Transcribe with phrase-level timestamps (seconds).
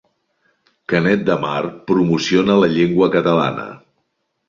[0.93, 3.73] Canet de Mar promociona la llengua catalana